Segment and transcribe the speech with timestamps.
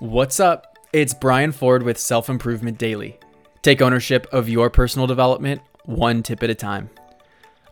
[0.00, 0.78] What's up?
[0.92, 3.18] It's Brian Ford with Self Improvement Daily.
[3.62, 6.88] Take ownership of your personal development one tip at a time.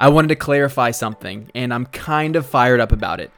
[0.00, 3.30] I wanted to clarify something, and I'm kind of fired up about it.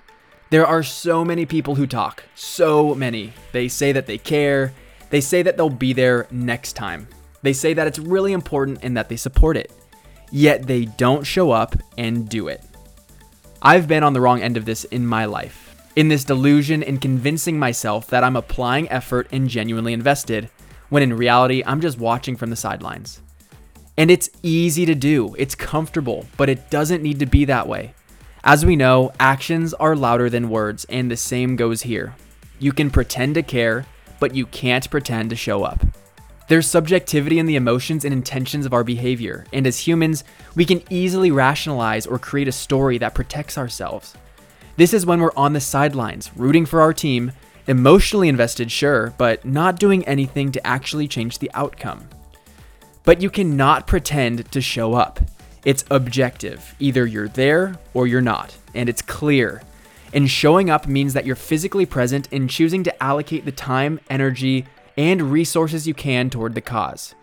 [0.49, 3.35] There are so many people who talk, so many.
[3.53, 4.73] They say that they care,
[5.11, 7.09] they say that they'll be there next time.
[7.43, 9.71] They say that it's really important and that they support it.
[10.31, 12.65] Yet they don't show up and do it.
[13.61, 15.68] I've been on the wrong end of this in my life
[15.99, 20.49] in this delusion and convincing myself that I'm applying effort and genuinely invested,
[20.91, 23.21] when in reality, I'm just watching from the sidelines.
[23.97, 27.95] And it's easy to do, it's comfortable, but it doesn't need to be that way.
[28.45, 32.15] As we know, actions are louder than words, and the same goes here.
[32.61, 33.85] You can pretend to care,
[34.21, 35.85] but you can't pretend to show up.
[36.47, 40.23] There's subjectivity in the emotions and intentions of our behavior, and as humans,
[40.55, 44.15] we can easily rationalize or create a story that protects ourselves.
[44.79, 47.33] This is when we're on the sidelines, rooting for our team,
[47.67, 52.09] emotionally invested, sure, but not doing anything to actually change the outcome.
[53.03, 55.19] But you cannot pretend to show up.
[55.65, 56.77] It's objective.
[56.79, 59.63] Either you're there or you're not, and it's clear.
[60.15, 64.65] And showing up means that you're physically present and choosing to allocate the time, energy,
[64.97, 67.17] and resources you can toward the cause.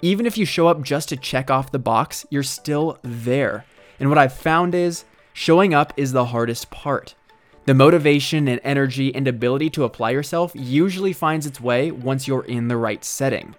[0.00, 3.66] Even if you show up just to check off the box, you're still there.
[4.00, 5.04] And what I've found is
[5.38, 7.14] Showing up is the hardest part.
[7.66, 12.46] The motivation and energy and ability to apply yourself usually finds its way once you're
[12.46, 13.54] in the right setting.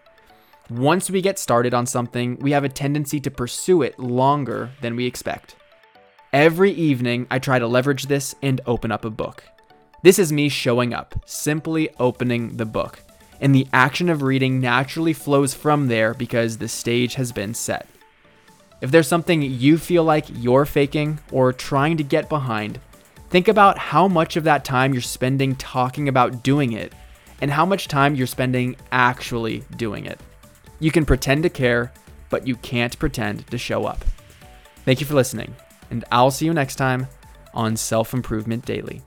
[0.72, 4.95] Once we get started on something, we have a tendency to pursue it longer than
[4.95, 5.56] we expect.
[6.34, 9.44] Every evening, I try to leverage this and open up a book.
[10.02, 13.03] This is me showing up, simply opening the book.
[13.39, 17.88] And the action of reading naturally flows from there because the stage has been set.
[18.80, 22.80] If there's something you feel like you're faking or trying to get behind,
[23.30, 26.94] think about how much of that time you're spending talking about doing it
[27.42, 30.19] and how much time you're spending actually doing it.
[30.80, 31.92] You can pretend to care,
[32.30, 34.06] but you can't pretend to show up.
[34.85, 35.56] Thank you for listening,
[35.90, 37.07] and I'll see you next time
[37.53, 39.02] on Self Improvement Daily.